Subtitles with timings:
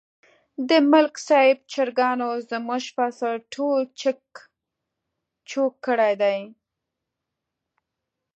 [0.69, 4.21] د ملک صاحب چرگانو زموږ فصل ټول چک
[5.49, 6.39] چوک کړی دی.